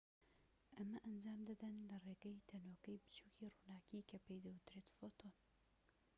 ئەمە 0.75 1.01
ئەنجام 1.03 1.39
دەدەن 1.49 1.75
لە 1.89 1.97
ڕێگەی 2.05 2.45
تەنۆکەی 2.49 3.01
بچووکی 3.03 3.51
ڕووناكی 3.55 4.07
کە 4.09 4.17
پێی 4.25 4.43
دەوترێت 4.45 4.87
فۆتۆن 4.97 5.33